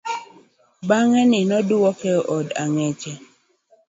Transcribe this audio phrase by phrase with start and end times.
[0.87, 3.05] Bangaini oduok eod angech